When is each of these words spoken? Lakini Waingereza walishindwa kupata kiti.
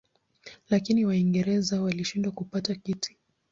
Lakini 0.69 1.05
Waingereza 1.05 1.81
walishindwa 1.81 2.31
kupata 2.31 2.75
kiti. 2.75 3.17